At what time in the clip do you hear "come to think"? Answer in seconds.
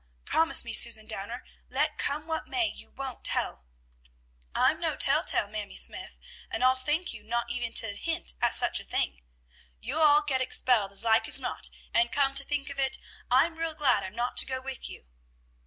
12.11-12.71